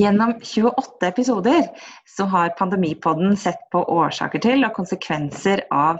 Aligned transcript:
Gjennom 0.00 0.34
28 0.42 1.06
episoder 1.06 1.66
så 2.16 2.24
har 2.24 2.48
Pandemipodden 2.48 3.36
sett 3.36 3.66
på 3.72 3.82
årsaker 3.84 4.40
til 4.40 4.64
og 4.64 4.72
konsekvenser 4.72 5.60
av 5.76 5.98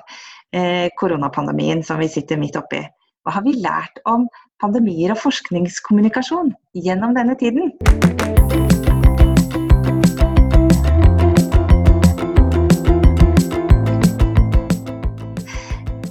eh, 0.56 0.88
koronapandemien 0.96 1.82
som 1.84 2.00
vi 2.00 2.08
sitter 2.08 2.40
midt 2.40 2.56
oppi. 2.56 2.80
Hva 3.21 3.34
har 3.36 3.44
vi 3.44 3.58
lært 3.60 4.00
om 4.08 4.24
pandemier 4.62 5.12
og 5.12 5.21
forskningskommunikasjon 5.21 6.54
gjennom 6.80 7.12
denne 7.18 7.36
tiden? 7.36 7.74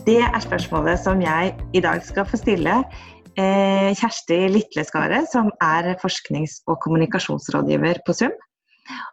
Det 0.06 0.22
er 0.30 0.42
spørsmålet 0.46 1.02
som 1.02 1.26
jeg 1.26 1.56
i 1.74 1.82
dag 1.82 2.06
skal 2.06 2.30
få 2.30 2.38
stille 2.38 2.84
Kjersti 4.00 4.38
Litleskaret, 4.52 5.30
som 5.32 5.50
er 5.64 5.94
forsknings- 6.02 6.60
og 6.68 6.80
kommunikasjonsrådgiver 6.84 8.02
på 8.06 8.16
SUM. 8.18 8.36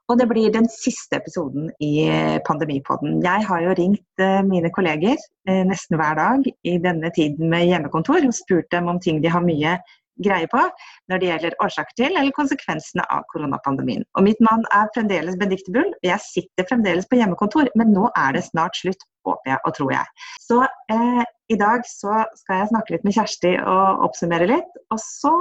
Og 0.09 0.19
det 0.21 0.29
blir 0.31 0.53
den 0.55 0.69
siste 0.73 1.19
episoden 1.19 1.69
i 1.83 2.09
Pandemipodden. 2.47 3.21
Jeg 3.25 3.45
har 3.49 3.65
jo 3.65 3.75
ringt 3.77 4.23
eh, 4.23 4.41
mine 4.47 4.71
kolleger 4.73 5.19
eh, 5.49 5.63
nesten 5.69 5.99
hver 6.01 6.17
dag 6.17 6.47
i 6.47 6.77
denne 6.83 7.11
tiden 7.17 7.51
med 7.53 7.67
hjemmekontor 7.69 8.25
og 8.25 8.37
spurt 8.37 8.71
dem 8.73 8.89
om 8.93 9.01
ting 9.03 9.21
de 9.25 9.33
har 9.33 9.45
mye 9.45 9.77
greie 10.25 10.49
på 10.51 10.63
når 11.11 11.21
det 11.21 11.29
gjelder 11.31 11.57
årsaker 11.65 11.97
til 11.99 12.17
eller 12.17 12.35
konsekvensene 12.37 13.05
av 13.13 13.25
koronapandemien. 13.33 14.05
Og 14.17 14.27
mitt 14.27 14.41
mann 14.45 14.65
er 14.75 14.91
fremdeles 14.95 15.39
Benedicte 15.41 15.73
Bull. 15.75 15.93
Jeg 16.07 16.23
sitter 16.25 16.69
fremdeles 16.69 17.09
på 17.11 17.21
hjemmekontor, 17.21 17.71
men 17.79 17.93
nå 17.95 18.09
er 18.17 18.37
det 18.37 18.47
snart 18.49 18.79
slutt, 18.79 19.07
håper 19.27 19.55
jeg 19.55 19.63
og 19.63 19.77
tror 19.79 19.95
jeg. 19.97 20.29
Så 20.43 20.61
eh, 20.65 21.25
i 21.53 21.61
dag 21.61 21.85
så 21.89 22.23
skal 22.41 22.63
jeg 22.63 22.71
snakke 22.73 22.97
litt 22.97 23.07
med 23.07 23.17
Kjersti 23.19 23.57
og 23.63 24.07
oppsummere 24.09 24.49
litt. 24.51 24.81
Og 24.95 25.03
så 25.03 25.35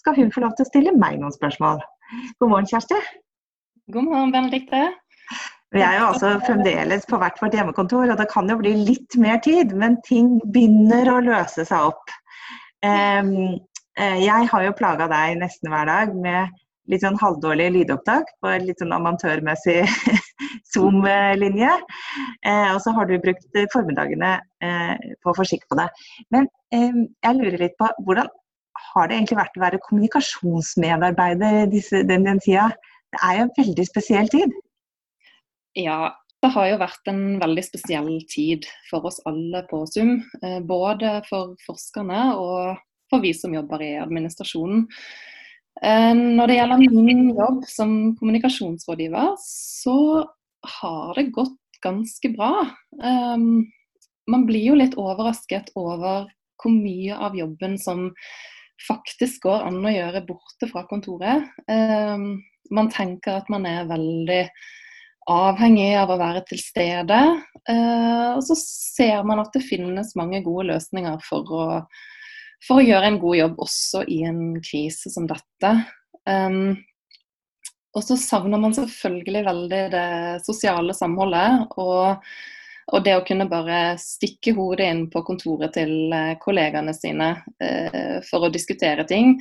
skal 0.00 0.16
hun 0.18 0.32
få 0.34 0.44
lov 0.44 0.56
til 0.56 0.66
å 0.66 0.70
stille 0.72 0.96
meg 0.96 1.20
noen 1.20 1.34
spørsmål. 1.36 1.82
God 2.42 2.50
morgen, 2.52 2.68
Kjersti. 2.70 2.98
God 3.94 4.08
morgen, 4.08 4.34
Benedicte. 4.34 4.88
Vi 5.70 5.82
er 5.86 6.00
jo 6.00 6.08
altså 6.08 6.32
fremdeles 6.42 7.04
på 7.06 7.18
hvert 7.20 7.36
vårt 7.38 7.54
hjemmekontor, 7.54 8.10
og 8.10 8.18
det 8.18 8.26
kan 8.32 8.48
jo 8.50 8.56
bli 8.58 8.72
litt 8.88 9.14
mer 9.22 9.38
tid, 9.44 9.70
men 9.78 10.00
ting 10.02 10.40
begynner 10.50 11.12
å 11.12 11.20
løse 11.22 11.62
seg 11.68 11.92
opp. 11.92 12.10
Um, 12.82 13.30
Eh, 13.30 13.60
jeg 14.00 14.48
har 14.48 14.64
jo 14.64 14.76
plaga 14.76 15.06
deg 15.10 15.38
nesten 15.42 15.68
hver 15.72 15.88
dag 15.90 16.12
med 16.16 16.54
litt 16.90 17.04
sånn 17.04 17.18
halvdårlig 17.20 17.68
lydopptak 17.74 18.30
på 18.42 18.52
litt 18.64 18.80
sånn 18.82 18.94
amatørmessig 18.96 19.82
Zoom-linje. 20.72 21.72
Eh, 22.46 22.68
og 22.72 22.80
så 22.82 22.94
har 22.96 23.08
du 23.08 23.16
brukt 23.22 23.60
formiddagene 23.72 24.36
eh, 24.64 24.94
på 25.22 25.32
å 25.32 25.36
få 25.36 25.46
skikk 25.46 25.66
på 25.70 25.78
det. 25.78 25.88
Men 26.34 26.48
jeg 26.70 27.36
lurer 27.36 27.58
litt 27.64 27.76
på 27.80 27.88
hvordan 28.06 28.30
har 28.90 29.10
det 29.10 29.18
egentlig 29.18 29.40
vært 29.40 29.58
å 29.58 29.64
være 29.64 29.82
kommunikasjonsmedarbeider 29.86 31.64
disse, 31.70 32.02
den, 32.06 32.26
den 32.26 32.42
tida? 32.42 32.70
Det 33.10 33.22
er 33.26 33.36
jo 33.36 33.46
en 33.46 33.56
veldig 33.58 33.86
spesiell 33.88 34.30
tid. 34.32 34.54
Ja, 35.78 36.12
det 36.42 36.52
har 36.54 36.68
jo 36.70 36.78
vært 36.80 37.10
en 37.10 37.24
veldig 37.42 37.64
spesiell 37.66 38.12
tid 38.30 38.66
for 38.88 39.06
oss 39.10 39.18
alle 39.28 39.64
på 39.70 39.82
Zoom. 39.90 40.20
Både 40.70 41.18
for 41.26 41.56
forskerne 41.66 42.22
og 42.38 42.78
for 43.10 43.22
vi 43.22 43.34
som 43.34 43.54
jobber 43.54 43.82
i 43.82 43.96
administrasjonen. 44.00 44.86
Eh, 45.82 46.14
når 46.14 46.50
det 46.50 46.58
gjelder 46.58 47.02
min 47.06 47.24
jobb 47.36 47.64
som 47.68 47.92
kommunikasjonsrådgiver, 48.18 49.34
så 49.40 50.26
har 50.80 51.14
det 51.16 51.30
gått 51.36 51.56
ganske 51.84 52.32
bra. 52.34 52.66
Eh, 53.02 53.36
man 54.30 54.46
blir 54.46 54.70
jo 54.70 54.78
litt 54.78 54.98
overrasket 55.00 55.72
over 55.78 56.28
hvor 56.60 56.74
mye 56.74 57.16
av 57.16 57.38
jobben 57.38 57.78
som 57.80 58.10
faktisk 58.86 59.46
går 59.46 59.64
an 59.68 59.80
å 59.84 59.92
gjøre 59.94 60.26
borte 60.28 60.68
fra 60.68 60.84
kontoret. 60.88 61.48
Eh, 61.68 62.28
man 62.70 62.92
tenker 62.92 63.40
at 63.40 63.48
man 63.52 63.64
er 63.66 63.88
veldig 63.88 64.44
avhengig 65.30 65.94
av 66.00 66.12
å 66.12 66.20
være 66.20 66.42
til 66.48 66.58
stede. 66.60 67.16
Og 67.70 68.40
så 68.42 68.54
ser 68.56 69.20
man 69.28 69.42
at 69.42 69.52
det 69.54 69.62
finnes 69.62 70.14
mange 70.18 70.40
gode 70.42 70.64
løsninger 70.70 71.20
for 71.22 71.52
å 71.54 71.64
for 72.66 72.80
å 72.80 72.84
gjøre 72.84 73.08
en 73.08 73.18
god 73.22 73.36
jobb 73.38 73.58
også 73.64 74.04
i 74.12 74.22
en 74.28 74.40
krise 74.64 75.12
som 75.12 75.26
dette. 75.30 75.72
Um, 76.28 76.76
og 77.96 78.04
så 78.06 78.16
savner 78.20 78.60
man 78.62 78.74
selvfølgelig 78.76 79.44
veldig 79.48 79.82
det 79.94 80.08
sosiale 80.44 80.94
samholdet. 80.94 81.64
Og, 81.82 82.26
og, 82.92 83.00
det 83.06 83.16
å 83.18 83.24
kunne 83.26 83.48
bare 83.50 83.96
stikke 83.98 84.54
hodet 84.58 84.86
inn 84.92 85.02
på 85.10 85.24
kontoret 85.26 85.74
til 85.74 86.12
eh, 86.14 86.36
kollegaene 86.42 86.94
sine 86.94 87.32
uh, 87.40 88.18
for 88.28 88.46
å 88.46 88.52
diskutere 88.54 89.06
ting. 89.10 89.38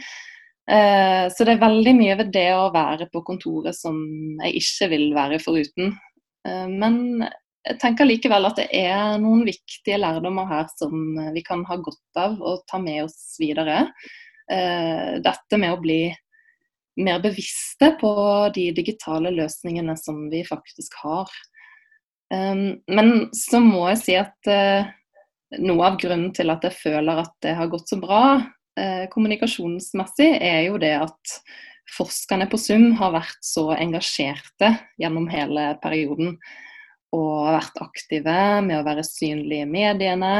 Uh, 0.69 1.29
så 1.33 1.45
det 1.45 1.57
er 1.57 1.63
veldig 1.65 1.93
mye 1.97 2.17
ved 2.23 2.33
det 2.33 2.49
å 2.55 2.71
være 2.73 3.09
på 3.13 3.21
kontoret 3.25 3.77
som 3.77 3.99
jeg 4.45 4.63
ikke 4.63 4.89
vil 4.95 5.07
være 5.17 5.41
foruten. 5.43 5.93
Uh, 6.47 6.65
men 6.69 7.27
jeg 7.67 7.79
tenker 7.81 8.07
likevel 8.07 8.47
at 8.47 8.59
det 8.61 8.69
er 8.75 9.19
noen 9.21 9.43
viktige 9.47 9.99
lærdommer 9.99 10.47
her 10.49 10.69
som 10.79 10.93
vi 11.35 11.43
kan 11.45 11.65
ha 11.67 11.77
godt 11.83 12.19
av 12.19 12.39
å 12.39 12.55
ta 12.69 12.79
med 12.81 13.03
oss 13.03 13.35
videre. 13.41 13.89
Eh, 14.49 15.19
dette 15.23 15.59
med 15.59 15.75
å 15.75 15.81
bli 15.81 16.01
mer 16.99 17.19
bevisste 17.23 17.93
på 17.99 18.11
de 18.55 18.69
digitale 18.75 19.31
løsningene 19.35 19.95
som 19.99 20.25
vi 20.31 20.43
faktisk 20.47 20.95
har. 21.03 21.31
Ehm, 22.33 22.79
men 22.87 23.29
så 23.35 23.61
må 23.63 23.85
jeg 23.91 24.01
si 24.03 24.15
at 24.19 24.51
eh, 24.51 24.89
noe 25.59 25.91
av 25.91 25.99
grunnen 26.01 26.31
til 26.35 26.51
at 26.53 26.65
jeg 26.67 26.77
føler 26.77 27.23
at 27.23 27.35
det 27.45 27.55
har 27.57 27.71
gått 27.71 27.91
så 27.91 27.99
bra 28.01 28.23
eh, 28.79 29.05
kommunikasjonsmessig, 29.13 30.31
er 30.37 30.63
jo 30.69 30.79
det 30.81 30.95
at 31.01 31.35
forskerne 31.95 32.49
på 32.49 32.59
Sum 32.61 32.91
har 32.99 33.15
vært 33.15 33.45
så 33.45 33.69
engasjerte 33.77 34.75
gjennom 35.01 35.29
hele 35.31 35.71
perioden 35.81 36.37
og 37.15 37.51
vært 37.55 37.79
aktive 37.83 38.39
med 38.65 38.79
å 38.79 38.85
være 38.85 39.05
synlige 39.07 39.65
i 39.65 39.69
mediene. 39.69 40.33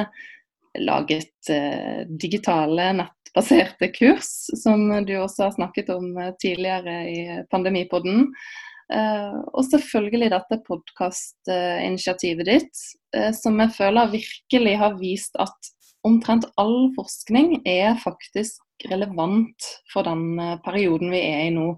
Laget 0.80 1.50
eh, 1.50 2.06
digitale, 2.10 2.92
nettbaserte 3.00 3.90
kurs, 3.96 4.30
som 4.62 4.86
du 5.06 5.16
også 5.18 5.48
har 5.48 5.56
snakket 5.58 5.90
om 5.96 6.12
eh, 6.18 6.34
tidligere 6.42 6.98
i 7.10 7.22
Pandemipodden. 7.52 8.28
Eh, 8.94 9.36
og 9.54 9.66
selvfølgelig 9.68 10.32
dette 10.34 10.62
podkastinitiativet 10.66 12.48
ditt, 12.50 12.86
eh, 13.14 13.30
som 13.38 13.60
jeg 13.62 13.76
føler 13.76 14.14
virkelig 14.16 14.78
har 14.82 14.98
vist 15.02 15.38
at 15.42 15.74
omtrent 16.08 16.48
all 16.58 16.90
forskning 16.96 17.60
er 17.68 18.00
faktisk 18.02 18.64
relevant 18.90 19.68
for 19.94 20.08
den 20.08 20.40
eh, 20.40 20.58
perioden 20.66 21.14
vi 21.14 21.22
er 21.22 21.44
i 21.48 21.54
nå. 21.54 21.74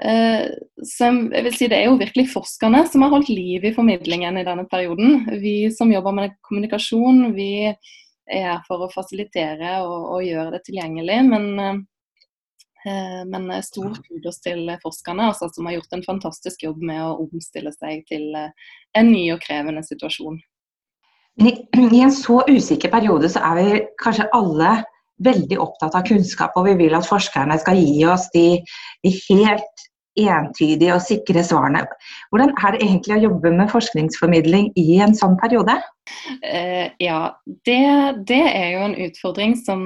Eh, 0.00 0.48
som, 0.88 1.26
jeg 1.34 1.44
vil 1.44 1.54
si 1.54 1.66
Det 1.68 1.76
er 1.76 1.90
jo 1.90 1.98
virkelig 2.00 2.30
forskerne 2.32 2.80
som 2.88 3.04
har 3.04 3.10
holdt 3.12 3.28
liv 3.28 3.64
i 3.68 3.74
formidlingen 3.76 4.38
i 4.40 4.44
denne 4.46 4.64
perioden. 4.70 5.26
Vi 5.42 5.70
som 5.74 5.92
jobber 5.92 6.16
med 6.16 6.36
kommunikasjon, 6.48 7.32
vi 7.36 7.68
er 7.68 8.46
her 8.46 8.62
for 8.64 8.86
å 8.86 8.92
fasilitere 8.92 9.80
og, 9.84 10.06
og 10.16 10.24
gjøre 10.24 10.54
det 10.54 10.62
tilgjengelig. 10.68 11.18
Men, 11.28 11.50
eh, 12.86 13.20
men 13.28 13.50
stor 13.66 13.98
kudos 14.06 14.40
til 14.44 14.70
forskerne, 14.82 15.28
altså, 15.32 15.50
som 15.52 15.68
har 15.68 15.76
gjort 15.76 15.98
en 15.98 16.06
fantastisk 16.06 16.64
jobb 16.64 16.80
med 16.92 17.02
å 17.04 17.18
omstille 17.26 17.74
seg 17.76 18.06
til 18.08 18.32
eh, 18.38 18.72
en 18.96 19.12
ny 19.12 19.26
og 19.34 19.44
krevende 19.44 19.84
situasjon. 19.86 20.40
I 21.40 21.52
en 22.04 22.12
så 22.12 22.42
usikker 22.48 22.90
periode 22.92 23.30
så 23.32 23.40
er 23.40 23.54
vi 23.56 23.84
kanskje 24.02 24.28
alle 24.36 24.82
veldig 25.22 25.58
opptatt 25.60 25.96
av 25.98 26.06
kunnskap, 26.08 26.56
og 26.56 26.68
vi 26.70 26.76
vil 26.84 26.96
at 26.98 27.06
forskerne 27.06 27.58
skal 27.60 27.78
gi 27.78 28.04
oss 28.08 28.28
de, 28.34 28.46
de 29.04 29.12
helt 29.28 29.88
entydige 30.18 30.92
og 30.92 31.04
sikre 31.04 31.42
svarene. 31.46 31.84
Hvordan 32.32 32.52
er 32.52 32.74
det 32.74 32.82
egentlig 32.84 33.16
å 33.16 33.22
jobbe 33.28 33.52
med 33.56 33.70
forskningsformidling 33.72 34.70
i 34.76 34.98
en 35.04 35.14
sånn 35.16 35.38
periode? 35.40 35.78
Uh, 36.44 36.92
ja, 37.00 37.32
det, 37.66 37.80
det, 38.28 38.42
er 38.50 38.68
jo 38.74 38.84
en 38.88 38.98
utfordring 39.06 39.56
som, 39.56 39.82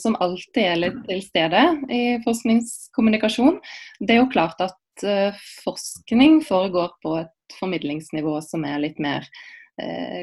som, 0.00 0.16
alltid 0.24 0.62
er 0.64 0.82
litt 0.86 1.00
til 1.08 1.22
stede 1.26 1.64
i 1.92 2.02
forskningskommunikasjon. 2.24 3.60
Det 4.00 4.16
er 4.16 4.22
jo 4.22 4.32
klart 4.32 4.62
at 4.64 5.04
uh, 5.04 5.36
forskning 5.66 6.40
foregår 6.48 6.94
på 7.04 7.18
et 7.24 7.58
formidlingsnivå 7.58 8.38
som 8.44 8.64
er 8.68 8.80
litt 8.86 9.00
mer 9.02 9.28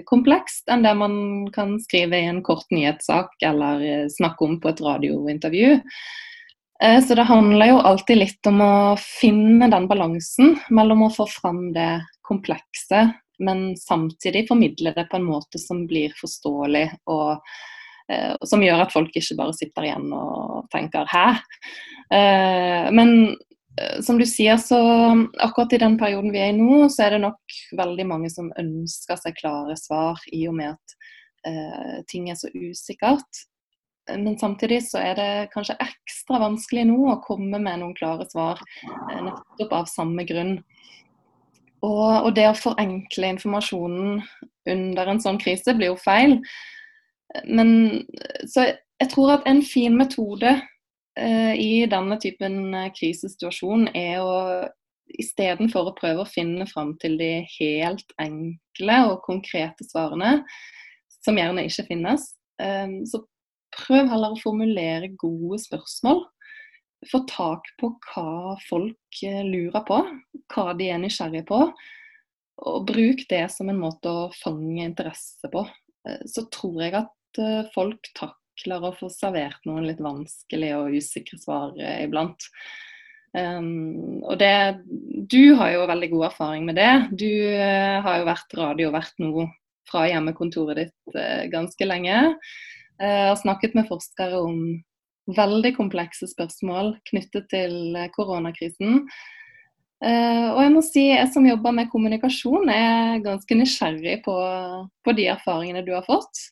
komplekst 0.05 0.69
enn 0.71 0.83
det 0.83 0.93
man 0.99 1.17
kan 1.55 1.77
skrive 1.79 2.19
i 2.19 2.29
en 2.29 2.41
kort 2.43 2.67
nyhetssak 2.73 3.43
eller 3.45 3.83
eh, 3.83 4.07
snakke 4.11 4.45
om 4.45 4.57
på 4.61 4.71
et 4.71 4.81
radiointervju. 4.83 5.77
Eh, 6.83 6.99
så 7.03 7.15
det 7.15 7.27
handler 7.29 7.71
jo 7.71 7.83
alltid 7.91 8.19
litt 8.19 8.49
om 8.51 8.63
å 8.65 8.73
finne 8.99 9.69
den 9.71 9.87
balansen 9.91 10.57
mellom 10.69 11.05
å 11.07 11.13
få 11.13 11.27
fram 11.31 11.69
det 11.75 12.03
komplekse, 12.25 13.07
men 13.39 13.65
samtidig 13.79 14.47
formidle 14.49 14.95
det 14.95 15.07
på 15.11 15.19
en 15.19 15.27
måte 15.27 15.61
som 15.61 15.85
blir 15.87 16.13
forståelig 16.15 16.87
og, 17.11 17.41
som 18.45 18.61
gjør 18.63 18.83
at 18.83 18.93
folk 18.93 19.15
ikke 19.17 19.35
bare 19.37 19.53
sitter 19.57 19.87
igjen 19.87 20.07
og 20.13 20.69
tenker 20.71 21.09
'hæ?' 21.09 22.91
Men 22.95 23.35
Eh, 23.35 23.54
som 24.03 24.19
du 24.19 24.25
sier, 24.27 24.57
så 24.61 24.77
akkurat 25.43 25.73
i 25.75 25.81
den 25.81 25.97
perioden 25.99 26.31
vi 26.31 26.39
er 26.43 26.53
i 26.53 26.57
nå, 26.57 26.85
så 26.91 27.05
er 27.05 27.15
det 27.15 27.23
nok 27.25 27.57
veldig 27.75 28.05
mange 28.07 28.29
som 28.31 28.53
ønsker 28.59 29.19
seg 29.19 29.35
klare 29.39 29.75
svar, 29.79 30.21
i 30.31 30.45
og 30.49 30.55
med 30.59 30.75
at 30.75 30.95
eh, 31.49 31.97
ting 32.11 32.29
er 32.31 32.39
så 32.39 32.51
usikkert. 32.55 33.45
Men 34.11 34.37
samtidig 34.39 34.83
så 34.85 35.01
er 35.01 35.17
det 35.17 35.29
kanskje 35.53 35.77
ekstra 35.81 36.39
vanskelig 36.43 36.85
nå 36.91 36.97
å 37.09 37.21
komme 37.25 37.57
med 37.57 37.81
noen 37.81 37.95
klare 37.97 38.27
svar, 38.29 38.61
nettopp 39.09 39.73
av 39.73 39.89
samme 39.89 40.27
grunn. 40.29 40.59
Og, 41.85 42.11
og, 42.21 42.31
det 42.37 42.47
å 42.49 42.57
forenkle 42.57 43.33
informasjonen 43.35 44.21
under 44.71 45.09
en 45.09 45.21
sånn 45.21 45.41
krise 45.41 45.73
blir 45.77 45.91
jo 45.91 45.99
feil. 46.01 46.37
Men 47.49 48.05
så 48.49 48.69
jeg 49.01 49.11
tror 49.11 49.35
at 49.35 49.49
en 49.49 49.61
fin 49.65 49.97
metode 49.97 50.53
eh, 50.53 50.63
i 51.55 51.85
denne 51.91 52.17
typen 52.21 52.73
eh, 52.75 52.91
krisesituasjon 52.95 53.89
er 53.95 54.23
å 54.23 54.35
istedenfor 55.21 55.91
å 55.91 55.95
prøve 55.97 56.23
å 56.23 56.29
finne 56.29 56.65
fram 56.69 56.95
til 57.01 57.17
de 57.19 57.45
helt 57.57 58.15
enkle 58.21 58.97
og 59.11 59.21
konkrete 59.27 59.85
svarene, 59.87 60.39
som 61.23 61.37
gjerne 61.37 61.65
ikke 61.67 61.87
finnes, 61.89 62.31
eh, 62.61 63.01
så 63.09 63.21
prøv 63.75 64.09
heller 64.11 64.35
å 64.35 64.41
formulere 64.41 65.13
gode 65.19 65.59
spørsmål 65.63 66.23
få 67.11 67.21
tak 67.29 67.67
på 67.79 67.91
hva 68.09 68.55
folk 68.65 69.21
eh, 69.25 69.43
lurer 69.45 69.83
på, 69.87 69.99
hva 70.53 70.73
de 70.77 70.89
er 70.89 71.01
nysgjerrige 71.01 71.45
på. 71.49 71.59
Og 72.65 72.85
bruk 72.87 73.25
det 73.29 73.43
som 73.51 73.69
en 73.69 73.81
måte 73.81 74.09
å 74.09 74.29
fange 74.39 74.85
interesse 74.85 75.51
på. 75.53 75.65
Eh, 76.07 76.23
så 76.29 76.47
tror 76.53 76.81
jeg 76.85 76.97
at 77.03 77.11
folk 77.75 78.07
folk 78.15 78.44
takler 78.55 78.87
å 78.87 78.95
få 78.95 79.09
servert 79.11 79.61
noen 79.67 79.87
litt 79.89 80.01
vanskelige 80.03 80.79
og 80.79 80.95
usikre 80.95 81.39
svar 81.41 81.75
iblant. 81.99 82.47
Um, 83.35 84.23
og 84.23 84.37
det, 84.39 84.79
Du 85.27 85.55
har 85.59 85.73
jo 85.73 85.87
veldig 85.89 86.09
god 86.13 86.25
erfaring 86.29 86.65
med 86.65 86.77
det. 86.79 86.91
Du 87.11 87.27
uh, 87.27 87.99
har 88.05 88.21
jo 88.21 88.29
vært 88.29 88.55
radiovert 88.55 89.19
nå 89.19 89.47
fra 89.89 90.05
hjemmekontoret 90.07 90.85
ditt 90.85 91.17
uh, 91.17 91.43
ganske 91.51 91.87
lenge. 91.87 92.21
Uh, 93.01 93.33
har 93.33 93.39
snakket 93.41 93.75
med 93.75 93.89
forskere 93.89 94.39
om 94.39 94.61
veldig 95.35 95.73
komplekse 95.75 96.27
spørsmål 96.29 96.95
knyttet 97.09 97.47
til 97.49 97.95
eh, 97.97 98.11
koronakrisen. 98.13 99.07
Uh, 100.03 100.51
og 100.51 100.59
jeg 100.61 100.71
må 100.73 100.81
si, 100.85 101.05
jeg 101.07 101.29
som 101.33 101.47
jobber 101.47 101.73
med 101.73 101.89
kommunikasjon, 101.89 102.69
er 102.69 103.23
ganske 103.25 103.57
nysgjerrig 103.57 104.19
på, 104.25 104.35
på 105.01 105.15
de 105.17 105.25
erfaringene 105.33 105.81
du 105.87 105.95
har 105.95 106.05
fått. 106.05 106.43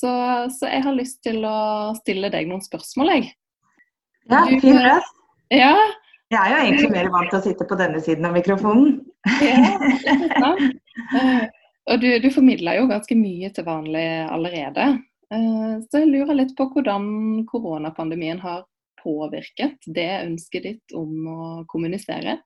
Så, 0.00 0.10
så, 0.56 0.68
jeg 0.70 0.84
har 0.86 0.96
lyst 0.96 1.20
til 1.26 1.42
å 1.44 1.92
stille 1.98 2.30
deg 2.32 2.48
noen 2.48 2.62
spørsmål, 2.64 3.12
jeg. 3.18 3.32
Ja, 4.30 4.44
fin 4.62 4.80
røst. 4.80 5.16
Ja. 5.52 5.74
Jeg 6.30 6.40
er 6.40 6.52
jo 6.52 6.58
egentlig 6.62 6.90
mer 6.92 7.08
vant 7.10 7.32
til 7.32 7.40
å 7.40 7.44
sitte 7.44 7.66
på 7.66 7.76
denne 7.76 8.00
siden 8.04 8.28
av 8.28 8.36
mikrofonen. 8.36 9.00
ja, 9.42 10.52
uh, 10.54 11.46
og 11.90 12.02
du, 12.02 12.08
du 12.22 12.28
formidler 12.30 12.78
jo 12.78 12.90
ganske 12.90 13.16
mye 13.18 13.50
til 13.54 13.66
vanlig 13.66 14.06
allerede. 14.30 14.86
Eh, 15.30 15.74
så 15.86 16.02
jeg 16.02 16.10
lurer 16.10 16.38
litt 16.38 16.52
på 16.58 16.68
hvordan 16.72 17.44
koronapandemien 17.50 18.40
har 18.42 18.64
påvirket 19.00 19.78
det 19.86 20.10
ønsket 20.26 20.66
ditt 20.66 20.94
om 20.96 21.26
å 21.30 21.40
kommunisere? 21.70 22.38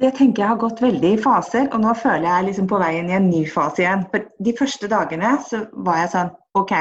Det 0.00 0.10
tenker 0.18 0.42
jeg 0.42 0.50
har 0.50 0.60
gått 0.60 0.82
veldig 0.84 1.12
i 1.14 1.20
faser, 1.20 1.68
og 1.72 1.80
nå 1.80 1.94
føler 1.96 2.26
jeg 2.28 2.48
liksom 2.48 2.66
på 2.68 2.80
vei 2.82 2.90
inn 2.98 3.08
i 3.08 3.16
en 3.16 3.30
ny 3.30 3.44
fase 3.48 3.84
igjen. 3.84 4.04
For 4.12 4.26
de 4.44 4.56
første 4.58 4.90
dagene 4.92 5.30
så 5.48 5.62
var 5.86 6.02
jeg 6.02 6.10
sånn 6.12 6.32
OK, 6.60 6.74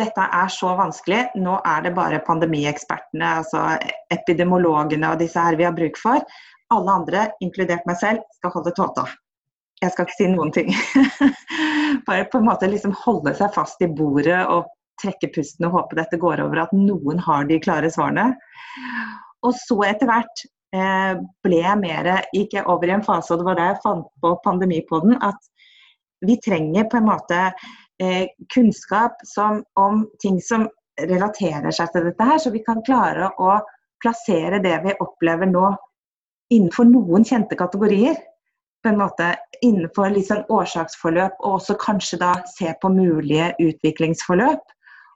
dette 0.00 0.28
er 0.40 0.54
så 0.54 0.72
vanskelig. 0.78 1.24
Nå 1.44 1.58
er 1.68 1.84
det 1.84 1.92
bare 1.98 2.22
pandemiekspertene, 2.24 3.34
altså 3.42 3.66
epidemologene 4.14 5.12
og 5.12 5.20
disse 5.20 5.42
her 5.42 5.58
vi 5.60 5.68
har 5.68 5.76
bruk 5.76 6.00
for. 6.00 6.24
Alle 6.72 6.96
andre, 7.02 7.26
inkludert 7.44 7.84
meg 7.88 8.00
selv, 8.00 8.24
skal 8.38 8.56
holde 8.56 8.72
tåta 8.78 9.10
jeg 9.82 9.92
skal 9.92 10.06
ikke 10.06 10.18
si 10.18 10.28
noen 10.30 10.52
ting. 10.54 10.70
Bare 12.06 12.26
på 12.30 12.38
en 12.38 12.46
måte 12.46 12.70
liksom 12.70 12.94
holde 13.02 13.34
seg 13.38 13.52
fast 13.56 13.82
i 13.82 13.90
bordet 13.90 14.44
og 14.46 14.70
trekke 15.02 15.32
pusten 15.34 15.66
og 15.66 15.76
håpe 15.76 15.98
dette 15.98 16.20
går 16.22 16.44
over, 16.44 16.62
at 16.62 16.74
noen 16.76 17.18
har 17.22 17.48
de 17.48 17.58
klare 17.62 17.90
svarene. 17.90 18.30
Og 19.42 19.56
så 19.58 19.80
etter 19.88 20.10
hvert 20.10 20.44
ble 20.72 21.58
jeg 21.58 21.78
mer, 21.82 22.06
gikk 22.32 22.54
jeg 22.56 22.64
over 22.70 22.88
i 22.88 22.94
en 22.94 23.04
fase, 23.04 23.32
og 23.32 23.42
det 23.42 23.48
var 23.50 23.58
da 23.58 23.66
jeg 23.70 23.82
fant 23.82 24.06
på 24.24 24.30
pandemipodden, 24.44 25.18
at 25.20 25.50
vi 26.24 26.38
trenger 26.40 26.86
på 26.88 26.96
en 26.96 27.08
måte 27.10 27.40
eh, 28.00 28.30
kunnskap 28.54 29.20
som, 29.26 29.60
om 29.76 30.06
ting 30.22 30.40
som 30.40 30.68
relaterer 31.00 31.72
seg 31.74 31.92
til 31.92 32.08
dette 32.08 32.28
her, 32.28 32.40
så 32.40 32.52
vi 32.54 32.62
kan 32.64 32.82
klare 32.86 33.30
å 33.40 33.58
plassere 34.02 34.62
det 34.62 34.74
vi 34.84 34.96
opplever 35.00 35.50
nå 35.50 35.70
innenfor 36.52 36.88
noen 36.88 37.24
kjente 37.24 37.56
kategorier 37.58 38.16
på 38.82 38.90
en 38.90 38.98
måte 38.98 39.32
innenfor 39.62 40.14
sånn 40.26 40.46
årsaksforløp, 40.50 41.38
og 41.40 41.58
også 41.60 41.76
kanskje 41.80 42.18
da 42.22 42.32
se 42.50 42.72
på 42.82 42.90
mulige 42.90 43.52
utviklingsforløp. 43.62 44.62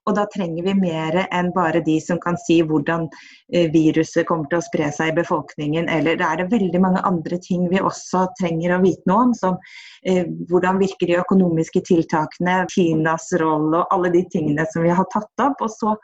Og 0.07 0.15
da 0.15 0.27
trenger 0.31 0.63
vi 0.67 0.75
mer 0.79 1.17
enn 1.25 1.49
bare 1.55 1.83
de 1.87 1.97
som 2.03 2.21
kan 2.23 2.39
si 2.39 2.61
hvordan 2.63 3.09
eh, 3.53 3.67
viruset 3.73 4.27
kommer 4.29 4.47
til 4.51 4.61
å 4.61 4.67
spre 4.67 4.91
seg 4.95 5.11
i 5.11 5.17
befolkningen. 5.17 5.89
Eller 5.91 6.19
det 6.21 6.27
er 6.27 6.43
det 6.43 6.53
veldig 6.53 6.83
mange 6.83 7.03
andre 7.09 7.41
ting 7.43 7.67
vi 7.73 7.83
også 7.83 8.27
trenger 8.41 8.77
å 8.77 8.83
vite 8.85 9.11
noe 9.11 9.29
om. 9.29 9.35
Som 9.35 9.59
eh, 10.07 10.29
hvordan 10.51 10.79
virker 10.83 11.11
de 11.11 11.19
økonomiske 11.23 11.83
tiltakene, 11.89 12.61
Kinas 12.73 13.33
rolle 13.43 13.83
og 13.83 13.97
alle 13.97 14.15
de 14.15 14.23
tingene 14.33 14.69
som 14.71 14.87
vi 14.87 14.95
har 14.95 15.11
tatt 15.15 15.47
opp. 15.49 15.67
Og 15.67 15.75
så 15.75 15.97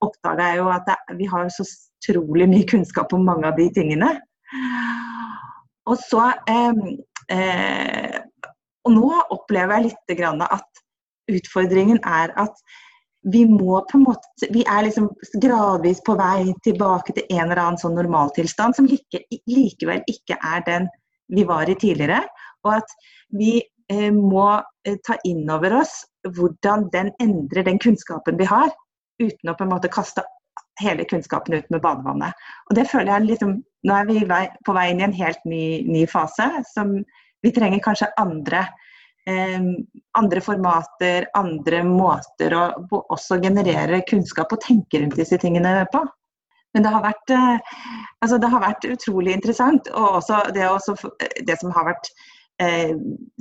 oppdaga 0.00 0.54
jeg 0.54 0.62
jo 0.62 0.72
at 0.72 0.88
det, 0.88 0.98
vi 1.20 1.28
har 1.28 1.52
så 1.52 1.68
utrolig 2.00 2.48
mye 2.48 2.66
kunnskap 2.68 3.12
om 3.12 3.28
mange 3.28 3.50
av 3.50 3.60
de 3.60 3.68
tingene. 3.76 4.14
Og 5.90 5.98
så 6.00 6.30
eh, 6.48 6.84
Eh, 7.30 8.18
og 8.86 8.94
nå 8.96 9.08
opplever 9.30 9.78
jeg 9.78 9.90
litt 9.90 10.22
at 10.42 10.80
utfordringen 11.30 12.00
er 12.02 12.32
at 12.40 12.62
vi 13.22 13.44
må 13.46 13.80
på 13.90 13.98
en 13.98 14.06
måte 14.08 14.48
Vi 14.52 14.62
er 14.64 14.86
liksom 14.86 15.10
gradvis 15.42 16.00
på 16.06 16.14
vei 16.16 16.54
tilbake 16.64 17.12
til 17.16 17.26
en 17.28 17.50
eller 17.50 17.60
annen 17.62 17.80
sånn 17.80 17.98
normaltilstand 17.98 18.78
som 18.78 18.88
like, 18.88 19.24
likevel 19.50 20.00
ikke 20.08 20.38
er 20.40 20.64
den 20.66 20.88
vi 21.30 21.44
var 21.46 21.68
i 21.70 21.76
tidligere. 21.78 22.22
Og 22.64 22.80
at 22.80 22.94
vi 23.36 23.58
eh, 23.92 24.10
må 24.14 24.48
eh, 24.86 24.96
ta 25.06 25.18
inn 25.28 25.44
over 25.52 25.80
oss 25.82 26.00
hvordan 26.26 26.88
den 26.92 27.12
endrer 27.22 27.64
den 27.68 27.78
kunnskapen 27.80 28.40
vi 28.40 28.48
har, 28.48 28.72
uten 29.20 29.52
å 29.52 29.56
på 29.56 29.66
en 29.66 29.72
måte 29.72 29.92
kaste 29.92 30.24
hele 30.80 31.04
kunnskapen 31.04 31.58
ut 31.58 31.70
med 31.70 31.82
badevannet. 31.84 32.36
Og 32.70 32.76
det 32.78 32.88
føler 32.90 33.12
jeg 33.14 33.32
liksom, 33.34 33.58
Nå 33.88 33.94
er 33.96 34.08
vi 34.10 34.20
på 34.66 34.74
vei 34.76 34.90
inn 34.90 34.98
i 35.00 35.04
en 35.06 35.14
helt 35.16 35.40
ny, 35.48 35.80
ny 35.88 36.02
fase. 36.04 36.44
som 36.68 36.98
Vi 37.40 37.52
trenger 37.56 37.80
kanskje 37.80 38.10
andre, 38.20 38.58
eh, 38.60 38.89
andre 39.28 40.40
formater, 40.42 41.26
andre 41.38 41.82
måter 41.86 42.54
å 42.56 42.62
også 43.12 43.36
generere 43.42 44.00
kunnskap 44.08 44.52
og 44.56 44.62
tenke 44.64 45.02
rundt 45.02 45.18
disse 45.20 45.38
tingene 45.38 45.84
på. 45.92 46.00
Men 46.74 46.86
det 46.86 46.92
har 46.94 47.02
vært, 47.04 47.30
eh, 47.34 47.78
altså 48.22 48.38
det 48.38 48.50
har 48.50 48.62
vært 48.62 48.90
utrolig 48.92 49.34
interessant. 49.34 49.90
Og 49.94 50.20
også 50.20 50.44
det, 50.54 50.66
også, 50.68 50.94
det 51.46 51.56
som 51.60 51.72
har 51.74 51.88
vært 51.88 52.10
eh, 52.62 52.92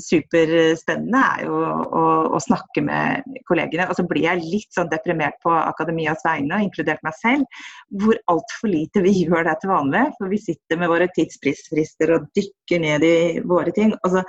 superspennende 0.01 1.21
er 1.35 1.45
jo 1.45 1.59
å, 1.59 2.03
å, 2.33 2.41
snakke 2.41 2.81
med 2.85 3.39
kollegene. 3.49 3.85
Og 3.89 3.99
så 3.99 4.05
blir 4.09 4.25
jeg 4.25 4.45
litt 4.45 4.73
sånn 4.73 4.89
deprimert 4.91 5.37
på 5.45 5.53
akademias 5.53 6.25
vegne, 6.25 6.63
inkludert 6.65 7.03
meg 7.05 7.17
selv, 7.21 7.65
hvor 8.01 8.17
altfor 8.33 8.73
lite 8.73 9.05
vi 9.05 9.13
gjør 9.21 9.45
det 9.51 9.59
til 9.61 9.75
vanlig. 9.75 10.07
For 10.17 10.33
vi 10.33 10.41
sitter 10.49 10.81
med 10.81 10.93
våre 10.93 11.09
tidsprisfrister 11.13 12.15
og 12.17 12.31
dykker 12.37 12.81
ned 12.85 13.05
i 13.05 13.19
våre 13.45 13.75
ting. 13.75 13.93
Og 14.01 14.17
så 14.17 14.25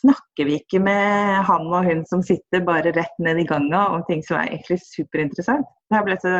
snakker 0.00 0.48
vi 0.48 0.58
ikke 0.60 0.80
med 0.82 1.42
han 1.48 1.66
og 1.68 1.86
hun 1.86 2.04
som 2.08 2.22
sitter 2.24 2.64
bare 2.64 2.94
rett 2.96 3.18
ned 3.22 3.42
i 3.42 3.46
ganga 3.48 3.86
om 3.94 4.04
ting 4.08 4.22
som 4.24 4.38
er 4.40 4.50
egentlig 4.50 4.80
superinteressant. 4.84 5.68
Jeg 5.92 6.06
blitt 6.06 6.24
så 6.24 6.36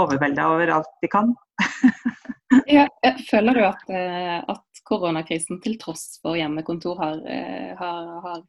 overvelda 0.00 0.46
over 0.54 0.72
alt 0.78 0.92
de 1.02 1.10
kan. 1.10 1.34
ja, 2.76 2.86
føler 3.30 3.58
du 3.58 3.64
at, 3.66 3.84
eh, 3.94 4.38
at 4.40 4.84
koronakrisen 4.88 5.60
til 5.64 5.78
tross 5.80 6.18
for 6.22 6.38
hjemmekontor 6.38 6.98
har, 7.00 7.20
eh, 7.30 7.70
har, 7.78 8.10
har 8.24 8.40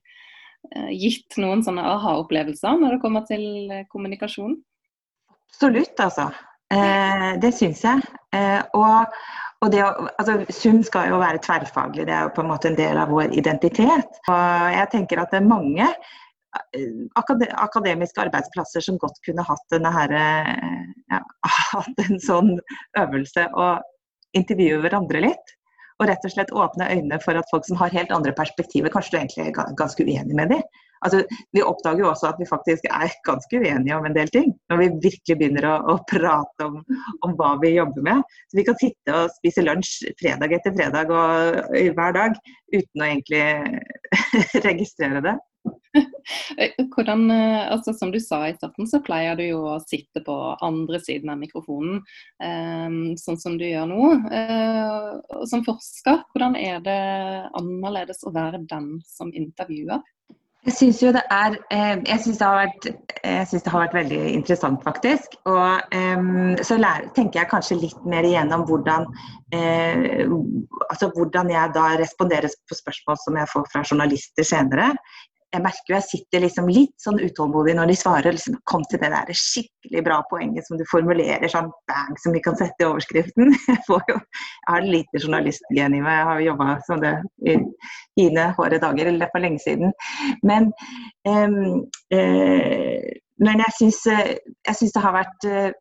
eh, 0.74 0.92
gitt 0.98 1.38
noen 1.42 1.64
sånne 1.66 1.86
aha-opplevelser 1.96 2.82
når 2.82 2.98
det 2.98 3.04
kommer 3.06 3.28
til 3.30 3.46
kommunikasjon? 3.94 4.58
Absolutt, 5.36 5.96
altså. 6.02 6.32
Eh, 6.74 7.32
det 7.42 7.52
syns 7.56 7.84
jeg. 7.86 8.02
Eh, 8.36 8.62
og, 8.78 9.16
og 9.62 9.72
det, 9.74 9.82
altså, 9.86 10.38
Sum 10.50 10.82
skal 10.84 11.12
jo 11.12 11.22
være 11.22 11.42
tverrfaglig, 11.46 12.08
det 12.08 12.16
er 12.16 12.28
jo 12.28 12.36
på 12.36 12.44
en 12.46 12.52
måte 12.52 12.72
en 12.72 12.78
del 12.80 13.00
av 13.02 13.14
vår 13.14 13.36
identitet. 13.38 14.22
Og 14.28 14.70
jeg 14.76 14.92
tenker 14.94 15.22
at 15.22 15.34
det 15.34 15.42
er 15.42 15.50
mange 15.50 15.90
akademiske 17.60 18.22
arbeidsplasser 18.24 18.84
som 18.86 19.00
godt 19.02 19.18
kunne 19.28 19.44
hatt, 19.44 19.66
denne 19.74 19.92
her, 19.92 20.14
ja, 21.12 21.20
hatt 21.74 22.06
en 22.06 22.22
sånn 22.24 22.54
øvelse 23.02 23.50
og 23.52 23.84
intervjue 24.40 24.80
hverandre 24.84 25.24
litt 25.26 25.56
og 26.00 26.10
rett 26.10 26.26
og 26.28 26.32
slett 26.34 26.52
åpne 26.56 26.88
øynene 26.92 27.20
for 27.24 27.40
at 27.40 27.48
folk 27.52 27.68
som 27.68 27.80
har 27.80 27.94
helt 27.96 28.12
andre 28.12 28.34
perspektiver, 28.36 28.92
kanskje 28.92 29.16
du 29.16 29.20
egentlig 29.20 29.46
er 29.46 29.76
ganske 29.80 30.04
uenig 30.04 30.36
med 30.36 30.52
dem. 30.52 30.64
Altså, 31.04 31.24
vi 31.56 31.64
oppdager 31.66 32.04
jo 32.04 32.12
også 32.12 32.30
at 32.32 32.40
vi 32.42 32.48
faktisk 32.50 32.88
er 32.90 33.16
ganske 33.28 33.62
uenige 33.62 33.98
om 33.98 34.08
en 34.08 34.16
del 34.16 34.32
ting, 34.34 34.54
når 34.72 34.82
vi 34.82 34.92
virkelig 35.08 35.40
begynner 35.40 35.68
å, 35.70 35.76
å 35.96 35.98
prate 36.10 36.70
om, 36.70 36.80
om, 37.22 37.36
hva 37.40 37.56
vi 37.64 37.76
jobber 37.76 38.06
med. 38.06 38.38
Så 38.50 38.60
Vi 38.60 38.68
kan 38.68 38.80
sitte 38.82 39.18
og 39.18 39.34
spise 39.40 39.66
lunsj 39.66 40.14
fredag 40.22 40.56
etter 40.60 40.76
fredag 40.76 41.12
og 41.14 41.76
hver 41.98 42.16
dag 42.16 42.40
uten 42.74 43.04
å 43.04 43.10
egentlig 43.10 43.44
registrere 44.70 45.24
det. 45.26 45.36
Hvordan, 46.94 47.32
eh, 47.32 47.72
altså 47.72 47.94
Som 47.94 48.12
du 48.12 48.20
sa 48.20 48.42
i 48.48 48.56
starten, 48.56 48.88
så 48.88 49.02
pleier 49.04 49.38
du 49.40 49.46
jo 49.46 49.62
å 49.70 49.80
sitte 49.84 50.22
på 50.26 50.36
andre 50.66 51.00
siden 51.04 51.32
av 51.34 51.40
mikrofonen, 51.42 52.02
eh, 52.44 52.98
sånn 53.22 53.40
som 53.42 53.58
du 53.60 53.66
gjør 53.68 53.90
nå. 53.92 54.12
Eh, 54.42 55.46
som 55.50 55.64
forsker, 55.66 56.24
hvordan 56.34 56.58
er 56.60 56.84
det 56.86 57.00
annerledes 57.58 58.26
å 58.26 58.34
være 58.36 58.66
den 58.70 59.00
som 59.08 59.34
intervjuer? 59.34 60.04
Jeg 60.66 60.74
syns 60.74 61.00
det 61.04 61.22
er 61.30 61.56
eh, 61.72 62.00
Jeg 62.08 62.22
syns 62.24 62.40
det, 62.42 62.94
det, 63.52 63.72
har 63.72 63.84
vært 63.84 63.98
veldig 64.00 64.22
interessant, 64.34 64.82
faktisk. 64.84 65.38
Og 65.46 65.94
um, 65.94 66.56
så 66.66 66.80
tenker 67.14 67.42
jeg 67.42 67.52
kanskje 67.52 67.78
litt 67.84 68.08
mer 68.10 68.26
igjennom 68.26 68.66
hvordan 68.70 69.06
eh, 69.54 70.26
Altså 70.90 71.12
hvordan 71.14 71.54
jeg 71.54 71.76
da 71.78 71.86
responderer 72.02 72.50
på 72.70 72.80
spørsmål 72.82 73.22
som 73.22 73.38
jeg 73.38 73.52
får 73.54 73.70
fra 73.72 73.86
journalister 73.86 74.48
senere 74.48 74.94
jeg 75.56 75.64
merker 75.64 75.92
jo 75.92 75.96
jeg 75.98 76.08
sitter 76.10 76.44
liksom 76.44 76.68
litt 76.72 76.94
sånn 77.02 77.20
utålmodig 77.22 77.76
når 77.78 77.92
de 77.92 77.98
svarer. 78.00 78.36
Liksom, 78.36 78.58
Kom 78.68 78.84
til 78.92 79.00
det 79.02 79.12
der 79.14 79.32
skikkelig 79.40 80.04
bra 80.06 80.20
poenget 80.30 80.68
som 80.68 80.80
du 80.80 80.84
formulerer 80.92 81.48
sånn 81.52 81.70
bang, 81.90 82.16
som 82.22 82.36
vi 82.36 82.42
kan 82.44 82.58
sette 82.60 82.84
i 82.84 82.88
overskriften. 82.88 83.54
Jeg, 83.70 83.82
får 83.88 84.04
jo, 84.10 84.16
jeg 84.18 84.72
har 84.72 84.88
lite 84.88 85.22
journalistgen 85.22 85.96
i 85.96 86.02
meg. 86.02 86.18
Jeg 86.20 86.28
har 86.30 86.40
jo 86.40 86.48
jobba 86.50 86.76
som 86.88 87.02
det 87.04 87.14
i 87.46 87.56
hine 88.20 88.46
hårde 88.58 88.80
dager, 88.84 89.10
eller 89.12 89.32
for 89.32 89.44
lenge 89.44 89.62
siden. 89.64 89.94
Men, 90.48 90.70
um, 91.28 91.86
uh, 92.14 93.08
men 93.46 93.64
jeg 93.66 93.76
syns, 93.78 94.94
det 94.96 95.04
har 95.04 95.16
vært 95.16 95.48
uh, 95.52 95.72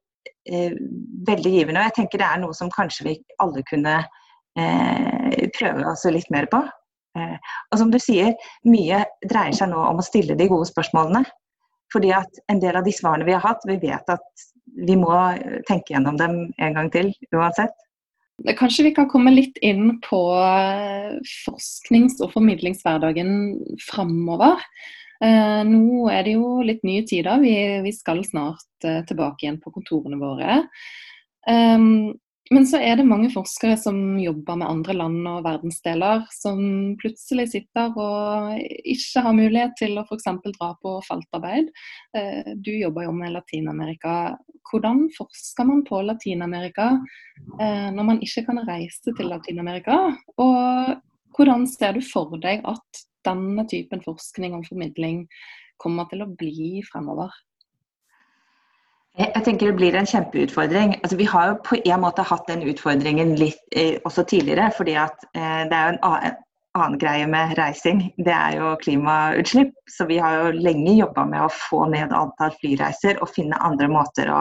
veldig 1.29 1.55
givende. 1.57 1.81
Og 1.81 1.89
jeg 1.89 1.97
tenker 2.01 2.23
det 2.23 2.29
er 2.29 2.43
noe 2.43 2.57
som 2.57 2.73
kanskje 2.75 3.09
vi 3.09 3.19
alle 3.43 3.65
kunne 3.71 4.01
uh, 4.05 5.45
prøve 5.59 5.87
oss 5.93 6.07
litt 6.11 6.31
mer 6.35 6.51
på. 6.53 6.65
Eh, 7.19 7.37
og 7.71 7.79
som 7.79 7.93
du 7.93 8.01
sier, 8.03 8.35
mye 8.67 9.05
dreier 9.23 9.55
seg 9.57 9.71
nå 9.71 9.79
om 9.87 10.01
å 10.01 10.07
stille 10.07 10.37
de 10.39 10.49
gode 10.51 10.69
spørsmålene. 10.71 11.25
Fordi 11.95 12.11
at 12.17 12.43
en 12.51 12.61
del 12.63 12.79
av 12.79 12.87
de 12.87 12.95
svarene 12.95 13.27
vi 13.29 13.37
har 13.37 13.45
hatt, 13.45 13.63
vi 13.69 13.79
vet 13.83 14.11
at 14.11 14.47
vi 14.75 14.97
må 14.99 15.13
tenke 15.69 15.95
gjennom 15.95 16.19
dem 16.19 16.39
en 16.59 16.77
gang 16.77 16.91
til 16.95 17.13
uansett. 17.35 17.75
Kanskje 18.59 18.89
vi 18.89 18.95
kan 18.97 19.07
komme 19.07 19.31
litt 19.31 19.61
inn 19.63 20.01
på 20.03 20.19
eh, 20.43 21.15
forsknings- 21.45 22.19
og 22.25 22.33
formidlingshverdagen 22.35 23.31
framover. 23.85 24.59
Eh, 25.23 25.63
nå 25.69 26.09
er 26.11 26.27
det 26.27 26.35
jo 26.35 26.57
litt 26.67 26.83
nye 26.83 27.05
tider. 27.07 27.39
Vi, 27.45 27.95
skal 27.95 28.25
snart 28.27 28.67
tilbake 28.83 29.47
igjen 29.47 29.63
på 29.63 29.71
kontorene 29.77 30.19
våre. 30.19 30.59
Men 32.53 32.67
så 32.69 32.77
er 32.77 32.99
det 33.01 33.07
mange 33.09 33.31
forskere 33.33 33.77
som 33.81 34.19
jobber 34.21 34.59
med 34.61 34.69
andre 34.69 34.95
land 34.99 35.29
og 35.31 35.47
verdensdeler, 35.47 36.27
som 36.35 36.59
plutselig 37.01 37.47
sitter 37.55 37.95
og 37.97 38.59
ikke 38.85 39.23
har 39.25 39.37
mulighet 39.39 39.73
til 39.81 39.97
å 39.97 40.05
f.eks. 40.05 40.29
dra 40.59 40.75
på 40.83 40.93
feltarbeid. 41.07 41.71
Eh, 42.13 42.51
du 42.61 42.69
jobber 42.75 43.07
jo 43.07 43.15
med 43.17 43.33
Latin-Amerika. 43.33 44.35
Hvordan 44.69 45.07
forsker 45.17 45.71
man 45.71 45.81
på 45.89 46.03
Latin-Amerika 46.05 46.91
eh, 47.57 47.89
når 47.97 48.11
man 48.13 48.21
ikke 48.25 48.45
kan 48.51 48.61
reise 48.69 49.17
til 49.17 49.33
Latin-Amerika? 49.33 50.03
Og 50.37 51.01
hvordan 51.39 51.65
ser 51.71 51.97
du 51.97 52.05
for 52.05 52.37
deg 52.45 52.61
at 52.69 53.05
denne 53.25 53.65
typen 53.73 54.05
forskning 54.05 54.53
og 54.59 54.69
formidling 54.69 55.25
kommer 55.81 56.13
til 56.13 56.27
å 56.27 56.29
bli 56.29 56.85
fremover? 56.93 57.33
Jeg 59.15 59.45
tenker 59.47 59.71
det 59.71 59.79
blir 59.79 59.95
en 59.95 60.09
kjempeutfordring. 60.11 60.97
Altså, 61.05 61.17
vi 61.17 61.27
har 61.31 61.53
jo 61.53 61.59
på 61.63 61.77
en 61.79 62.01
måte 62.03 62.25
hatt 62.27 62.49
den 62.51 62.65
utfordringen 62.67 63.37
litt 63.39 63.61
eh, 63.71 64.01
også 64.03 64.25
tidligere. 64.27 64.73
fordi 64.77 64.97
at 64.99 65.23
eh, 65.37 65.61
det 65.71 65.77
er 65.77 65.85
jo 65.85 65.93
en 65.95 66.01
annen, 66.75 66.97
greie 66.99 67.27
med 67.31 67.55
reising. 67.55 68.01
Det 68.19 68.35
er 68.35 68.57
jo 68.59 68.73
klimautslipp. 68.83 69.71
Så 69.87 70.09
vi 70.11 70.19
har 70.19 70.35
jo 70.41 70.57
lenge 70.59 70.97
jobba 70.99 71.29
med 71.31 71.45
å 71.45 71.53
få 71.55 71.85
ned 71.93 72.11
antall 72.11 72.57
flyreiser 72.59 73.23
og 73.23 73.31
finne 73.31 73.61
andre 73.63 73.87
måter 73.93 74.33
å, 74.35 74.41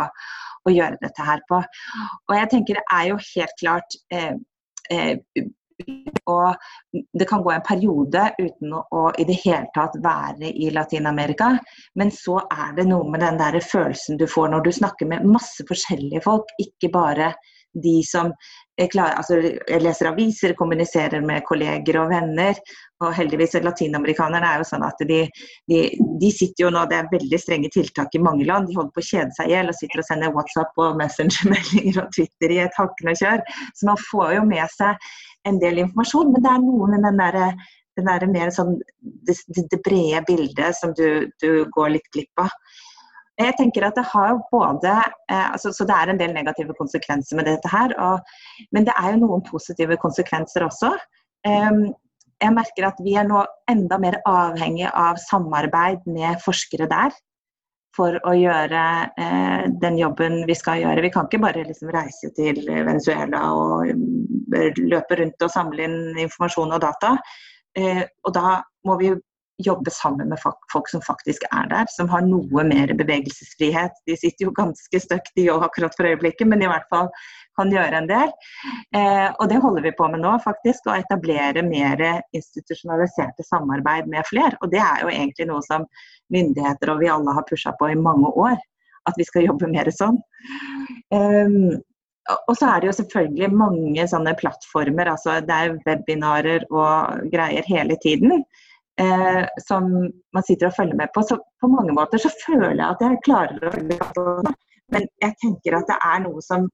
å, 0.66 0.74
gjøre 0.74 0.98
dette 1.06 1.28
her 1.28 1.46
på. 1.52 1.62
Og 2.32 2.38
jeg 2.40 2.50
tenker 2.56 2.82
det 2.82 2.88
er 2.98 3.12
jo 3.12 3.22
helt 3.30 3.60
klart 3.62 4.00
eh, 4.10 4.34
eh 4.90 5.52
og 6.30 6.56
det 7.20 7.28
kan 7.30 7.44
gå 7.44 7.52
en 7.52 7.66
periode 7.68 8.28
uten 8.40 8.76
å, 8.78 8.84
å 8.92 9.04
i 9.20 9.26
det 9.28 9.40
hele 9.44 9.68
tatt 9.76 9.98
være 10.04 10.52
i 10.52 10.70
Latin-Amerika. 10.74 11.54
Men 12.00 12.14
så 12.16 12.40
er 12.48 12.76
det 12.78 12.88
noe 12.90 13.10
med 13.12 13.24
den 13.26 13.40
der 13.42 13.60
følelsen 13.64 14.22
du 14.22 14.28
får 14.30 14.54
når 14.54 14.68
du 14.68 14.72
snakker 14.80 15.10
med 15.10 15.28
masse 15.28 15.66
forskjellige 15.70 16.24
folk, 16.28 16.56
ikke 16.64 16.92
bare 16.94 17.34
de 17.74 18.04
som 18.06 18.32
klar, 18.92 19.14
altså, 19.18 19.40
leser 19.82 20.10
aviser, 20.10 20.54
kommuniserer 20.58 21.24
med 21.26 21.44
kolleger 21.48 21.98
og 22.02 22.12
venner. 22.14 22.58
Og 23.04 23.14
heldigvis 23.18 23.58
latinamerikanerne 23.66 24.48
er 24.48 24.62
jo 24.62 24.68
sånn 24.70 24.86
at 24.86 25.02
de, 25.10 25.24
de, 25.70 25.82
de, 26.22 26.30
sitter 26.32 26.68
jo 26.68 26.72
nå, 26.74 26.86
det 26.90 27.00
er 27.00 27.12
veldig 27.12 27.40
strenge 27.42 27.72
tiltak 27.74 28.16
i 28.16 28.22
mange 28.24 28.48
land. 28.48 28.70
De 28.70 28.78
holder 28.78 28.94
på 28.96 29.04
å 29.04 29.10
kjede 29.10 29.38
seg 29.38 29.50
i 29.50 29.56
hjel 29.56 29.74
og 29.74 29.78
sitter 29.78 30.04
og 30.04 30.08
sender 30.08 30.36
WhatsApp 30.38 30.82
og 30.86 30.98
Messenger-meldinger 31.02 32.02
og 32.06 32.14
Twitter 32.16 32.56
i 32.56 32.62
et 32.64 32.80
hakkende 32.80 33.18
kjør. 33.20 33.46
Så 33.74 33.90
man 33.90 34.02
får 34.10 34.36
jo 34.38 34.48
med 34.54 34.76
seg 34.78 35.14
en 35.50 35.60
del 35.62 35.82
informasjon, 35.84 36.32
men 36.34 36.44
det 36.44 36.52
er 36.52 36.64
noe 36.64 36.90
med 36.92 37.06
den 37.06 37.20
der, 37.20 37.40
den 38.00 38.10
der 38.10 38.26
mer 38.32 38.54
sånn 38.56 38.78
det, 39.28 39.38
det, 39.58 39.80
brede 39.86 40.24
bildet 40.28 40.78
som 40.80 40.96
du, 40.98 41.30
du, 41.44 41.66
går 41.76 41.96
litt 41.98 42.10
glipp 42.16 42.46
av. 42.46 42.54
Jeg 43.42 43.56
tenker 43.58 43.88
at 43.88 43.98
det 43.98 44.06
har 44.12 44.38
både 44.52 44.92
eh, 44.94 45.48
altså, 45.50 45.72
Så 45.74 45.88
det 45.90 45.96
er 45.98 46.12
en 46.12 46.20
del 46.20 46.36
negative 46.36 46.76
konsekvenser 46.78 47.40
med 47.40 47.48
dette 47.50 47.70
her. 47.72 47.96
Og, 47.98 48.36
men 48.76 48.86
det 48.86 48.94
er 49.00 49.16
jo 49.16 49.24
noen 49.24 49.44
positive 49.48 49.98
konsekvenser 50.02 50.68
også. 50.68 50.92
Um, 51.44 51.88
jeg 52.44 52.54
merker 52.54 52.88
at 52.88 53.00
vi 53.04 53.16
er 53.18 53.26
nå 53.28 53.42
enda 53.72 53.98
mer 54.02 54.20
avhengig 54.30 54.86
av 54.90 55.18
samarbeid 55.22 56.06
med 56.06 56.42
forskere 56.44 56.88
der 56.92 57.16
for 57.94 58.18
å 58.26 58.34
gjøre 58.34 58.84
eh, 59.22 59.66
den 59.82 60.00
jobben 60.00 60.42
vi 60.50 60.56
skal 60.58 60.82
gjøre. 60.82 61.04
Vi 61.06 61.12
kan 61.14 61.28
ikke 61.30 61.44
bare 61.44 61.66
liksom, 61.68 61.92
reise 61.94 62.32
til 62.38 62.64
Venezuela 62.66 63.44
og 63.54 63.92
eh, 64.58 64.82
løpe 64.82 65.20
rundt 65.20 65.46
og 65.46 65.54
samle 65.54 65.88
inn 65.88 66.00
informasjon 66.26 66.74
og 66.76 66.82
data. 66.84 67.16
Eh, 67.78 68.04
og 68.24 68.36
da 68.36 68.60
må 68.88 68.98
vi 69.02 69.14
jobbe 69.62 69.92
sammen 69.94 70.30
med 70.30 70.40
folk 70.72 70.90
som 70.90 71.02
faktisk 71.06 71.44
er 71.52 71.68
der, 71.70 71.86
som 71.94 72.10
har 72.10 72.24
noe 72.26 72.64
mer 72.66 72.90
bevegelsesfrihet. 72.98 73.94
De 74.10 74.16
sitter 74.18 74.48
jo 74.48 74.56
ganske 74.58 75.00
støkk 75.00 75.30
de 75.38 75.46
òg 75.54 75.66
akkurat 75.68 75.94
for 75.98 76.10
øyeblikket, 76.10 76.50
men 76.50 76.64
i 76.66 76.70
hvert 76.70 76.88
fall 76.90 77.12
kan 77.60 77.72
gjøre 77.72 78.02
en 78.02 78.10
del. 78.10 78.34
Eh, 78.98 79.30
og 79.30 79.46
det 79.52 79.62
holder 79.62 79.86
vi 79.86 79.94
på 79.98 80.10
med 80.10 80.24
nå, 80.26 80.34
faktisk. 80.44 80.90
Å 80.90 80.98
etablere 80.98 81.66
mer 81.68 82.02
institusjonaliserte 82.34 83.46
samarbeid 83.46 84.10
med 84.10 84.26
flere. 84.30 84.58
Og 84.62 84.74
det 84.74 84.82
er 84.82 85.06
jo 85.06 85.14
egentlig 85.14 85.50
noe 85.52 85.62
som 85.66 85.86
myndigheter 86.34 86.94
og 86.94 87.04
vi 87.04 87.14
alle 87.14 87.38
har 87.38 87.48
pusha 87.50 87.76
på 87.80 87.94
i 87.94 88.00
mange 88.00 88.34
år. 88.34 88.58
At 89.10 89.18
vi 89.20 89.28
skal 89.28 89.46
jobbe 89.52 89.70
mer 89.70 89.90
sånn. 89.94 90.18
Um, 91.14 91.76
og 92.32 92.56
så 92.56 92.70
er 92.70 92.82
det 92.82 92.88
jo 92.88 92.98
selvfølgelig 93.00 93.50
mange 93.52 94.06
sånne 94.08 94.36
plattformer. 94.40 95.10
altså 95.12 95.40
Det 95.44 95.56
er 95.56 95.78
webinarer 95.88 96.66
og 96.72 97.26
greier 97.34 97.66
hele 97.68 97.98
tiden 98.04 98.44
eh, 99.00 99.44
som 99.68 99.90
man 100.34 100.46
sitter 100.48 100.70
og 100.70 100.78
følger 100.78 101.00
med 101.00 101.12
på. 101.16 101.24
Så 101.28 101.40
på 101.62 101.68
mange 101.72 101.96
måter 101.96 102.22
så 102.22 102.32
føler 102.46 102.78
jeg 102.78 102.88
at 102.88 103.04
jeg 103.04 103.24
klarer 103.26 103.68
å 103.68 103.74
følge. 103.74 104.54
Men 104.94 105.08
jeg 105.24 105.36
tenker 105.42 105.78
at 105.80 105.90
det 105.90 106.00
er 106.06 106.24
noe 106.28 106.44
som 106.46 106.70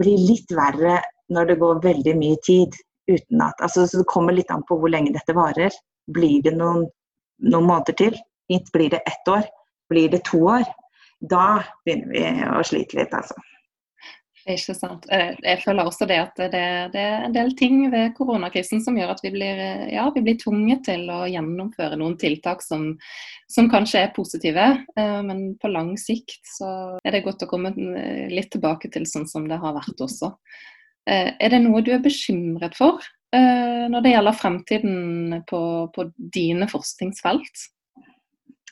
blir 0.00 0.18
litt 0.18 0.52
verre 0.52 0.98
når 1.32 1.52
det 1.52 1.60
går 1.62 1.82
veldig 1.84 2.16
mye 2.18 2.40
tid 2.44 2.76
uten 3.08 3.42
at 3.44 3.60
altså, 3.62 3.84
så 3.86 4.00
Det 4.00 4.08
kommer 4.08 4.32
litt 4.32 4.50
an 4.50 4.64
på 4.68 4.76
hvor 4.80 4.92
lenge 4.92 5.14
dette 5.14 5.36
varer. 5.36 5.72
Blir 6.12 6.42
det 6.44 6.54
noen, 6.56 6.86
noen 7.40 7.68
måneder 7.68 7.96
til? 8.00 8.16
Blir 8.48 8.90
det 8.92 9.04
ett 9.08 9.28
år? 9.28 9.44
Blir 9.88 10.10
det 10.12 10.24
to 10.28 10.40
år? 10.58 10.64
Da 11.20 11.62
begynner 11.84 12.12
vi 12.12 12.24
å 12.48 12.62
slite 12.66 12.98
litt, 12.98 13.14
altså. 13.16 13.36
Ikke 14.44 14.74
sant. 14.76 15.06
Eh, 15.08 15.32
jeg 15.40 15.62
føler 15.62 15.88
også 15.88 16.04
det 16.08 16.18
at 16.20 16.36
det, 16.52 16.64
det, 16.92 17.00
er 17.00 17.22
en 17.24 17.32
del 17.32 17.54
ting 17.56 17.78
ved 17.92 18.12
koronakrisen 18.16 18.82
som 18.84 18.98
gjør 18.98 19.14
at 19.14 19.22
vi 19.24 19.30
blir, 19.32 19.62
ja, 19.88 20.04
vi 20.12 20.20
blir 20.26 20.36
tvunget 20.40 20.84
til 20.90 21.06
å 21.08 21.22
gjennomføre 21.32 21.96
noen 21.96 22.18
tiltak 22.20 22.60
som, 22.64 22.90
som, 23.48 23.70
kanskje 23.72 24.02
er 24.04 24.12
positive. 24.16 24.66
Eh, 25.00 25.18
men 25.24 25.54
på 25.60 25.72
lang 25.72 25.94
sikt 26.00 26.42
så 26.58 26.70
er 27.00 27.16
det 27.16 27.24
godt 27.24 27.46
å 27.46 27.50
komme 27.50 27.72
litt 28.32 28.52
tilbake 28.52 28.92
til 28.92 29.08
sånn 29.08 29.24
som 29.30 29.48
det 29.48 29.60
har 29.62 29.76
vært 29.78 30.04
også. 30.04 30.34
Eh, 31.08 31.32
er 31.32 31.54
det 31.56 31.64
noe 31.64 31.80
du 31.84 31.94
er 31.96 32.04
bekymret 32.04 32.76
for 32.78 33.00
når 33.34 34.04
det 34.04 34.10
gjelder 34.12 34.36
fremtiden 34.38 35.40
på, 35.50 35.58
på 35.90 36.04
dine 36.36 36.68
forskningsfelt? 36.70 37.64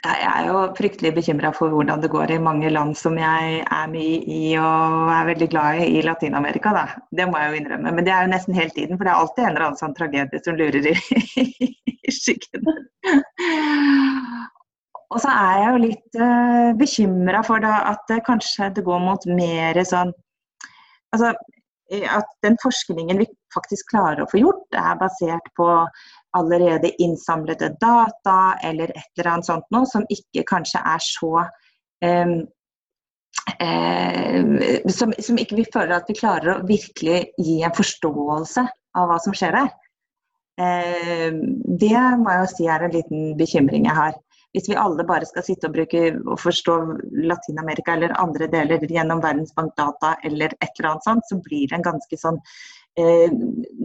Jeg 0.02 0.22
er 0.26 0.46
jo 0.48 0.62
fryktelig 0.74 1.12
bekymra 1.14 1.52
for 1.54 1.70
hvordan 1.70 2.00
det 2.02 2.10
går 2.10 2.32
i 2.34 2.38
mange 2.42 2.70
land 2.74 2.96
som 2.98 3.14
jeg 3.20 3.60
er 3.62 3.90
mye 3.92 4.16
i 4.26 4.40
og 4.58 5.12
er 5.14 5.28
veldig 5.28 5.48
glad 5.52 5.82
i 5.84 5.86
i 5.98 6.02
Latin-Amerika. 6.02 6.72
Det 7.14 7.28
må 7.30 7.38
jeg 7.38 7.52
jo 7.52 7.60
innrømme. 7.60 7.92
Men 7.94 8.08
det 8.08 8.14
er 8.14 8.24
jo 8.24 8.32
nesten 8.32 8.56
hele 8.58 8.74
tiden, 8.74 8.98
for 8.98 9.06
det 9.06 9.12
er 9.12 9.20
alltid 9.20 9.44
en 9.44 9.52
eller 9.52 9.66
annen 9.68 9.78
sånn 9.78 9.94
tragedie 9.94 10.42
som 10.42 10.58
lurer 10.58 10.88
i, 10.90 10.96
i 12.10 12.16
skyggen. 12.16 12.66
Og 15.12 15.22
så 15.22 15.30
er 15.30 15.60
jeg 15.60 15.70
jo 15.70 15.80
litt 15.84 16.18
uh, 16.18 16.26
eh, 16.26 16.74
bekymra 16.82 17.44
for 17.46 17.62
da, 17.62 17.78
at 17.92 18.02
det 18.10 18.22
kanskje 18.26 18.72
det 18.74 18.86
går 18.88 19.02
mot 19.06 19.26
mer 19.38 19.82
sånn 19.86 20.14
Altså 21.12 21.34
at 21.92 22.28
den 22.40 22.54
forskningen 22.62 23.18
vi 23.20 23.26
faktisk 23.54 23.92
klarer 23.92 24.24
å 24.24 24.30
få 24.30 24.40
gjort, 24.42 24.66
er 24.76 24.98
basert 25.00 25.52
på 25.58 25.68
allerede 26.38 26.92
innsamlede 27.02 27.74
data 27.80 28.56
eller 28.64 28.92
et 28.96 29.10
eller 29.18 29.34
annet 29.34 29.48
sånt 29.50 29.68
noe, 29.74 29.88
som 29.88 30.06
ikke 30.12 30.46
kanskje 30.48 30.80
er 30.94 31.04
så 31.04 31.32
um, 31.44 32.34
eh, 33.60 34.82
som, 34.88 35.12
som, 35.18 35.38
ikke 35.38 35.60
vi 35.60 35.68
føler 35.72 35.96
at 35.98 36.08
vi 36.08 36.18
klarer 36.18 36.54
å 36.54 36.66
virkelig 36.68 37.22
gi 37.38 37.60
en 37.62 37.76
forståelse 37.76 38.66
av 38.98 39.08
hva 39.10 39.20
som 39.22 39.36
skjer 39.36 39.56
der. 39.60 39.70
Eh, 40.60 41.30
det 41.84 42.02
må 42.20 42.32
jeg 42.32 42.44
jo 42.44 42.52
si 42.56 42.68
er 42.68 42.84
en 42.86 42.94
liten 42.96 43.32
bekymring 43.40 43.88
jeg 43.88 43.98
har. 43.98 44.18
Hvis 44.52 44.68
vi 44.68 44.76
alle 44.76 45.04
bare 45.08 45.24
skal 45.24 45.44
sitte 45.46 45.68
og 45.68 45.76
bruke 45.78 46.00
og 46.20 46.36
forstå 46.40 46.74
Latin-Amerika 47.24 47.94
eller 47.96 48.12
andre 48.20 48.50
deler 48.52 48.84
gjennom 48.84 49.22
Verdensbankdata 49.24 50.18
eller 50.28 50.52
et 50.58 50.68
eller 50.76 50.90
annet 50.90 51.08
sånt, 51.08 51.28
så 51.28 51.40
blir 51.40 51.70
det 51.70 51.78
en 51.78 51.86
ganske 51.86 52.18
sånn 52.20 52.36
eh, 52.36 52.81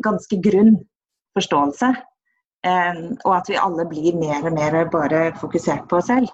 ganske 0.04 0.40
grunn 0.44 0.76
forståelse. 1.38 1.94
Eh, 2.68 3.02
og 3.24 3.34
at 3.36 3.50
vi 3.52 3.60
alle 3.62 3.86
blir 3.90 4.18
mer 4.18 4.46
og 4.48 4.56
mer 4.58 4.80
bare 4.94 5.30
fokusert 5.40 5.88
på 5.90 6.02
oss 6.02 6.10
selv. 6.12 6.32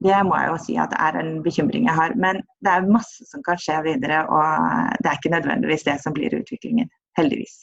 Det 0.00 0.16
må 0.24 0.36
jeg 0.38 0.48
jo 0.48 0.60
si 0.64 0.76
at 0.80 0.94
er 0.96 1.18
en 1.20 1.32
bekymring 1.44 1.84
jeg 1.86 1.96
har. 1.96 2.14
Men 2.16 2.40
det 2.64 2.72
er 2.72 2.88
masse 2.88 3.26
som 3.28 3.44
kan 3.46 3.60
skje 3.60 3.82
videre, 3.84 4.22
og 4.32 4.94
det 5.00 5.10
er 5.10 5.18
ikke 5.18 5.34
nødvendigvis 5.36 5.84
det 5.88 5.98
som 6.04 6.16
blir 6.16 6.34
utviklingen. 6.38 6.88
Heldigvis. 7.18 7.62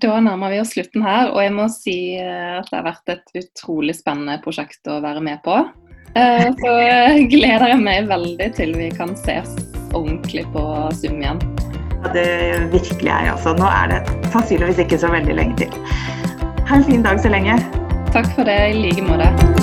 Da 0.00 0.16
nærmer 0.24 0.54
vi 0.54 0.62
oss 0.62 0.72
slutten 0.72 1.04
her, 1.04 1.28
og 1.34 1.42
jeg 1.44 1.52
må 1.52 1.68
si 1.72 1.98
eh, 2.16 2.56
at 2.56 2.70
det 2.70 2.78
har 2.78 2.88
vært 2.88 3.14
et 3.16 3.34
utrolig 3.42 3.98
spennende 3.98 4.40
prosjekt 4.44 4.88
å 4.88 5.00
være 5.04 5.20
med 5.24 5.42
på. 5.44 5.60
Eh, 6.16 6.48
så 6.62 6.76
gleder 7.34 7.74
jeg 7.74 7.84
meg 7.84 8.08
veldig 8.08 8.52
til 8.56 8.72
vi 8.80 8.88
kan 8.96 9.12
ses 9.26 9.52
ordentlig 9.92 10.48
på 10.54 10.64
Zoom 10.96 11.20
igjen. 11.20 11.59
Det 12.14 12.26
virkelig 12.72 13.10
er 13.10 13.24
jeg 13.28 13.32
også. 13.36 13.54
Nå 13.60 13.68
er 13.68 13.92
det 13.92 14.30
sannsynligvis 14.32 14.78
ikke 14.86 14.98
så 14.98 15.12
veldig 15.12 15.36
lenge 15.36 15.56
til. 15.56 15.80
Ha 16.66 16.80
en 16.80 16.84
fin 16.84 17.02
dag 17.02 17.20
så 17.20 17.32
lenge. 17.32 17.58
Takk 18.14 18.32
for 18.34 18.48
det, 18.48 18.60
i 18.72 18.78
like 18.88 19.02
måte. 19.06 19.59